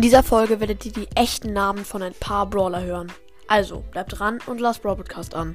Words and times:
In 0.00 0.02
dieser 0.02 0.22
Folge 0.22 0.60
werdet 0.60 0.86
ihr 0.86 0.92
die 0.92 1.08
echten 1.14 1.52
Namen 1.52 1.84
von 1.84 2.02
ein 2.02 2.14
paar 2.14 2.46
Brawler 2.46 2.80
hören. 2.80 3.12
Also, 3.48 3.80
bleibt 3.90 4.18
dran 4.18 4.38
und 4.46 4.58
lasst 4.58 4.80
Brawl 4.80 4.96
Podcast 4.96 5.34
an. 5.34 5.54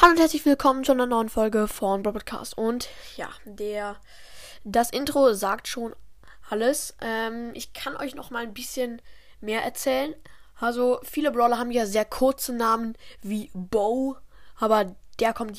Hallo 0.00 0.12
und 0.12 0.18
herzlich 0.18 0.46
willkommen 0.46 0.82
zu 0.82 0.92
einer 0.92 1.04
neuen 1.04 1.28
Folge 1.28 1.68
von 1.68 2.02
Brawl 2.02 2.14
Podcast. 2.14 2.56
Und 2.56 2.88
ja, 3.18 3.28
der, 3.44 3.96
das 4.64 4.88
Intro 4.88 5.34
sagt 5.34 5.68
schon 5.68 5.94
alles. 6.48 6.96
Ähm, 7.02 7.50
ich 7.52 7.74
kann 7.74 7.94
euch 7.98 8.14
noch 8.14 8.30
mal 8.30 8.42
ein 8.42 8.54
bisschen 8.54 9.02
mehr 9.42 9.62
erzählen. 9.62 10.14
Also, 10.58 11.00
viele 11.02 11.32
Brawler 11.32 11.58
haben 11.58 11.70
ja 11.70 11.84
sehr 11.84 12.06
kurze 12.06 12.54
Namen 12.54 12.96
wie 13.20 13.50
Bo, 13.52 14.16
aber 14.56 14.96
der 15.20 15.34
kommt 15.34 15.58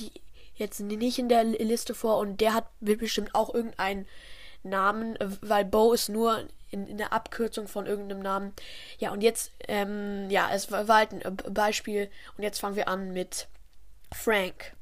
jetzt 0.55 0.79
nicht 0.79 1.19
in 1.19 1.29
der 1.29 1.43
Liste 1.43 1.93
vor 1.93 2.17
und 2.17 2.41
der 2.41 2.55
hat 2.55 2.65
bestimmt 2.79 3.35
auch 3.35 3.53
irgendeinen 3.53 4.07
Namen, 4.63 5.17
weil 5.41 5.65
Bo 5.65 5.93
ist 5.93 6.09
nur 6.09 6.47
in, 6.71 6.87
in, 6.87 6.97
der 6.97 7.13
Abkürzung 7.13 7.67
von 7.67 7.85
irgendeinem 7.85 8.21
Namen. 8.21 8.53
Ja, 8.97 9.11
und 9.11 9.21
jetzt, 9.21 9.51
ähm, 9.67 10.29
ja, 10.29 10.49
es 10.51 10.71
war 10.71 10.87
halt 10.87 11.11
ein 11.11 11.37
Beispiel. 11.53 12.09
Und 12.37 12.43
jetzt 12.43 12.59
fangen 12.59 12.75
wir 12.75 12.87
an 12.87 13.13
mit 13.13 13.47
Frank. 14.13 14.73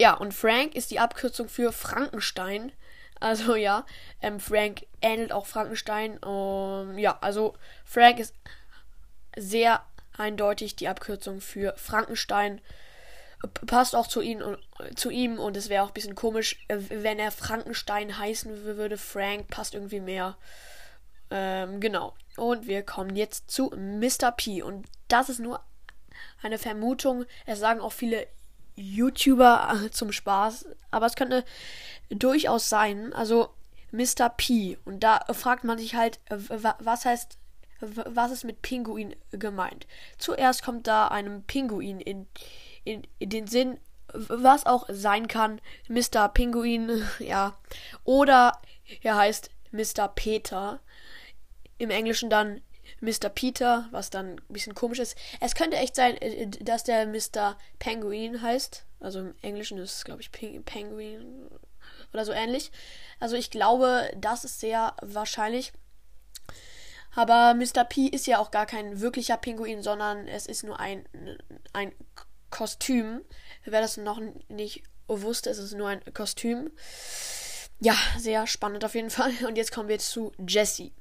Ja, 0.00 0.14
und 0.14 0.34
Frank 0.34 0.74
ist 0.74 0.90
die 0.90 0.98
Abkürzung 0.98 1.48
für 1.48 1.72
Frankenstein. 1.72 2.72
Also 3.22 3.54
ja, 3.54 3.84
ähm, 4.22 4.40
Frank 4.40 4.86
ähnelt 5.02 5.30
auch 5.30 5.44
Frankenstein. 5.44 6.16
Um, 6.24 6.96
ja, 6.96 7.18
also 7.20 7.52
Frank 7.84 8.18
ist 8.18 8.34
sehr 9.36 9.84
eindeutig 10.16 10.74
die 10.74 10.88
Abkürzung 10.88 11.42
für 11.42 11.74
Frankenstein 11.76 12.62
passt 13.66 13.96
auch 13.96 14.06
zu 14.06 14.20
ihm, 14.20 14.42
zu 14.96 15.10
ihm 15.10 15.38
und 15.38 15.56
es 15.56 15.68
wäre 15.68 15.84
auch 15.84 15.88
ein 15.88 15.94
bisschen 15.94 16.14
komisch, 16.14 16.58
äh, 16.68 16.78
wenn 16.90 17.18
er 17.18 17.30
Frankenstein 17.30 18.18
heißen 18.18 18.64
würde. 18.64 18.96
Frank 18.96 19.48
passt 19.48 19.74
irgendwie 19.74 20.00
mehr. 20.00 20.36
Ähm, 21.30 21.80
genau. 21.80 22.14
Und 22.36 22.66
wir 22.66 22.82
kommen 22.82 23.16
jetzt 23.16 23.50
zu 23.50 23.70
Mr. 23.70 24.32
P. 24.32 24.62
Und 24.62 24.86
das 25.08 25.28
ist 25.28 25.40
nur 25.40 25.60
eine 26.42 26.58
Vermutung. 26.58 27.24
Es 27.46 27.60
sagen 27.60 27.80
auch 27.80 27.92
viele 27.92 28.26
YouTuber 28.76 29.84
äh, 29.84 29.90
zum 29.90 30.12
Spaß, 30.12 30.66
aber 30.90 31.06
es 31.06 31.16
könnte 31.16 31.44
durchaus 32.10 32.68
sein. 32.68 33.12
Also 33.12 33.50
Mr. 33.92 34.28
P. 34.36 34.78
Und 34.84 35.00
da 35.00 35.20
fragt 35.32 35.64
man 35.64 35.78
sich 35.78 35.94
halt, 35.94 36.20
was 36.28 37.04
heißt, 37.04 37.38
was 37.80 38.30
ist 38.30 38.44
mit 38.44 38.60
Pinguin 38.60 39.16
gemeint? 39.30 39.86
Zuerst 40.18 40.62
kommt 40.62 40.86
da 40.86 41.08
einem 41.08 41.44
Pinguin 41.44 42.00
in 42.00 42.26
in, 42.84 43.06
in 43.18 43.30
den 43.30 43.46
Sinn, 43.46 43.78
was 44.12 44.66
auch 44.66 44.86
sein 44.88 45.28
kann, 45.28 45.60
Mr. 45.88 46.28
Pinguin, 46.28 47.06
ja. 47.18 47.58
Oder 48.04 48.60
er 49.02 49.16
heißt 49.16 49.50
Mr. 49.72 50.08
Peter. 50.08 50.80
Im 51.78 51.90
Englischen 51.90 52.28
dann 52.28 52.60
Mr. 53.00 53.28
Peter, 53.28 53.88
was 53.92 54.10
dann 54.10 54.32
ein 54.32 54.52
bisschen 54.52 54.74
komisch 54.74 54.98
ist. 54.98 55.16
Es 55.40 55.54
könnte 55.54 55.76
echt 55.76 55.96
sein, 55.96 56.16
äh, 56.20 56.48
dass 56.48 56.84
der 56.84 57.06
Mr. 57.06 57.56
Penguin 57.78 58.42
heißt. 58.42 58.84
Also 59.00 59.20
im 59.20 59.34
Englischen 59.40 59.78
ist 59.78 59.96
es, 59.96 60.04
glaube 60.04 60.20
ich, 60.20 60.30
Penguin 60.30 61.48
oder 62.12 62.24
so 62.24 62.32
ähnlich. 62.32 62.70
Also 63.18 63.36
ich 63.36 63.50
glaube, 63.50 64.10
das 64.16 64.44
ist 64.44 64.60
sehr 64.60 64.94
wahrscheinlich. 65.00 65.72
Aber 67.14 67.54
Mr. 67.54 67.84
P 67.84 68.06
ist 68.06 68.26
ja 68.26 68.38
auch 68.38 68.50
gar 68.50 68.66
kein 68.66 69.00
wirklicher 69.00 69.36
Pinguin, 69.36 69.82
sondern 69.82 70.28
es 70.28 70.46
ist 70.46 70.62
nur 70.62 70.78
ein, 70.78 71.04
ein 71.72 71.92
Kostüm. 72.50 73.22
Wer 73.64 73.80
das 73.80 73.96
noch 73.96 74.20
nicht 74.48 74.82
wusste, 75.08 75.50
ist 75.50 75.58
es 75.58 75.72
nur 75.72 75.88
ein 75.88 76.00
Kostüm. 76.14 76.70
Ja, 77.80 77.96
sehr 78.18 78.46
spannend 78.46 78.84
auf 78.84 78.94
jeden 78.94 79.10
Fall. 79.10 79.32
Und 79.46 79.56
jetzt 79.56 79.72
kommen 79.72 79.88
wir 79.88 79.98
zu 79.98 80.32
Jessie. 80.46 80.92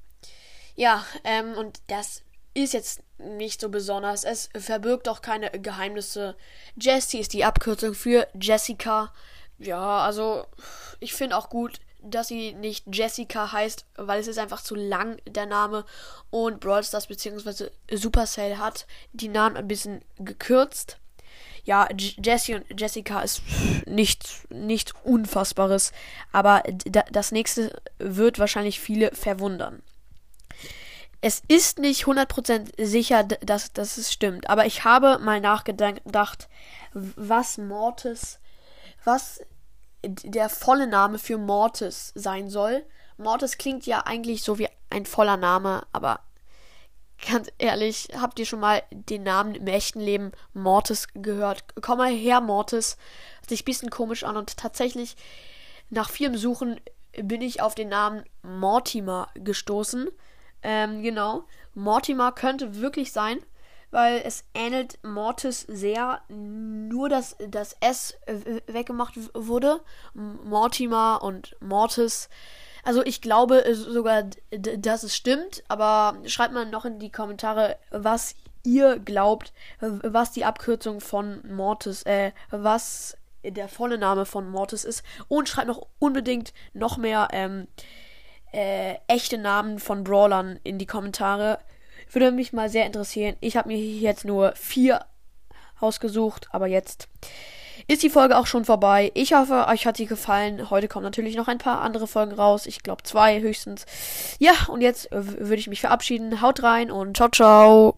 Ja, 0.75 1.05
ähm, 1.23 1.53
und 1.53 1.79
das 1.87 2.23
ist 2.53 2.73
jetzt 2.73 3.03
nicht 3.17 3.59
so 3.59 3.69
besonders. 3.69 4.23
Es 4.23 4.49
verbirgt 4.57 5.09
auch 5.09 5.21
keine 5.21 5.51
Geheimnisse. 5.51 6.35
Jessie 6.79 7.19
ist 7.19 7.33
die 7.33 7.43
Abkürzung 7.43 7.93
für 7.93 8.27
Jessica. 8.39 9.13
Ja, 9.57 9.99
also 9.99 10.45
ich 10.99 11.13
finde 11.13 11.35
auch 11.35 11.49
gut, 11.49 11.79
dass 12.01 12.29
sie 12.29 12.53
nicht 12.53 12.85
Jessica 12.93 13.51
heißt, 13.51 13.85
weil 13.97 14.21
es 14.21 14.27
ist 14.27 14.39
einfach 14.39 14.61
zu 14.61 14.75
lang, 14.75 15.21
der 15.27 15.45
Name. 15.45 15.85
Und 16.29 16.61
Brawl 16.61 16.83
Stars 16.83 17.07
bzw. 17.07 17.69
Supercell 17.91 18.57
hat 18.57 18.87
die 19.11 19.27
Namen 19.27 19.57
ein 19.57 19.67
bisschen 19.67 20.03
gekürzt 20.17 20.97
ja, 21.63 21.87
Jessie 21.95 22.55
und 22.55 22.79
Jessica 22.79 23.21
ist 23.21 23.41
nichts, 23.85 24.47
nichts 24.49 24.93
Unfassbares. 25.03 25.91
Aber 26.31 26.63
das 27.11 27.31
nächste 27.31 27.81
wird 27.97 28.39
wahrscheinlich 28.39 28.79
viele 28.79 29.11
verwundern. 29.11 29.81
Es 31.21 31.41
ist 31.47 31.79
nicht 31.79 32.05
100% 32.05 32.83
sicher, 32.83 33.23
dass, 33.23 33.73
dass 33.73 33.97
es 33.97 34.13
stimmt. 34.13 34.49
Aber 34.49 34.65
ich 34.65 34.85
habe 34.85 35.19
mal 35.19 35.41
nachgedacht, 35.41 36.47
was 36.93 37.57
Mortis, 37.57 38.39
was 39.03 39.41
der 40.03 40.47
volle 40.49 40.87
Name 40.87 41.19
für 41.19 41.37
Mortis 41.37 42.13
sein 42.15 42.49
soll. 42.49 42.85
Mortis 43.17 43.57
klingt 43.57 43.85
ja 43.85 44.05
eigentlich 44.05 44.43
so 44.43 44.59
wie 44.59 44.69
ein 44.89 45.05
voller 45.05 45.35
Name, 45.35 45.85
aber 45.91 46.21
Ganz 47.27 47.51
ehrlich, 47.57 48.09
habt 48.15 48.39
ihr 48.39 48.45
schon 48.45 48.61
mal 48.61 48.81
den 48.91 49.23
Namen 49.23 49.55
im 49.55 49.67
echten 49.67 49.99
Leben 49.99 50.31
Mortis 50.53 51.07
gehört? 51.13 51.63
Komm 51.81 51.97
mal 51.97 52.11
her, 52.11 52.39
Mortis. 52.39 52.97
Hört 53.39 53.49
sich 53.49 53.61
ein 53.63 53.65
bisschen 53.65 53.89
komisch 53.89 54.23
an 54.23 54.37
und 54.37 54.55
tatsächlich 54.57 55.15
nach 55.89 56.09
vielem 56.09 56.37
Suchen 56.37 56.79
bin 57.21 57.41
ich 57.41 57.61
auf 57.61 57.75
den 57.75 57.89
Namen 57.89 58.23
Mortimer 58.41 59.29
gestoßen. 59.33 60.07
Ähm, 60.61 61.01
genau. 61.01 61.43
Mortimer 61.73 62.31
könnte 62.31 62.79
wirklich 62.79 63.11
sein, 63.11 63.39
weil 63.91 64.21
es 64.23 64.45
ähnelt 64.53 64.99
Mortis 65.03 65.61
sehr, 65.61 66.21
nur 66.29 67.09
dass 67.09 67.35
das 67.49 67.75
S 67.79 68.15
weggemacht 68.67 69.15
wurde. 69.33 69.81
Mortimer 70.13 71.21
und 71.23 71.55
Mortis 71.59 72.29
also 72.83 73.03
ich 73.03 73.21
glaube 73.21 73.65
äh, 73.65 73.73
sogar, 73.73 74.23
dass 74.51 75.03
es 75.03 75.15
stimmt, 75.15 75.63
aber 75.67 76.17
schreibt 76.25 76.53
mal 76.53 76.65
noch 76.65 76.85
in 76.85 76.99
die 76.99 77.11
Kommentare, 77.11 77.77
was 77.91 78.35
ihr 78.63 78.99
glaubt, 78.99 79.53
was 79.79 80.31
die 80.31 80.45
Abkürzung 80.45 81.01
von 81.01 81.41
Mortis, 81.49 82.03
äh, 82.03 82.31
was 82.49 83.17
der 83.43 83.69
volle 83.69 83.97
Name 83.97 84.25
von 84.25 84.49
Mortis 84.49 84.83
ist. 84.83 85.03
Und 85.27 85.47
schreibt 85.47 85.67
noch 85.67 85.87
unbedingt 85.99 86.53
noch 86.73 86.97
mehr 86.97 87.29
ähm, 87.31 87.67
äh, 88.51 88.95
echte 89.07 89.37
Namen 89.37 89.79
von 89.79 90.03
Brawlern 90.03 90.59
in 90.63 90.77
die 90.77 90.85
Kommentare. 90.85 91.59
Würde 92.11 92.31
mich 92.31 92.53
mal 92.53 92.69
sehr 92.69 92.85
interessieren. 92.85 93.35
Ich 93.39 93.55
habe 93.55 93.69
mir 93.69 93.77
jetzt 93.77 94.25
nur 94.25 94.53
vier 94.55 95.05
ausgesucht, 95.79 96.47
aber 96.51 96.67
jetzt 96.67 97.07
ist 97.87 98.03
die 98.03 98.09
Folge 98.09 98.37
auch 98.37 98.47
schon 98.47 98.65
vorbei. 98.65 99.11
Ich 99.13 99.33
hoffe, 99.33 99.67
euch 99.67 99.85
hat 99.85 99.97
sie 99.97 100.05
gefallen. 100.05 100.69
Heute 100.69 100.87
kommen 100.87 101.03
natürlich 101.03 101.35
noch 101.35 101.47
ein 101.47 101.57
paar 101.57 101.81
andere 101.81 102.07
Folgen 102.07 102.33
raus. 102.33 102.65
Ich 102.65 102.83
glaube 102.83 103.03
zwei 103.03 103.39
höchstens. 103.41 103.85
Ja, 104.39 104.53
und 104.67 104.81
jetzt 104.81 105.09
würde 105.11 105.55
ich 105.55 105.67
mich 105.67 105.81
verabschieden. 105.81 106.41
Haut 106.41 106.63
rein 106.63 106.91
und 106.91 107.17
ciao, 107.17 107.29
ciao. 107.29 107.95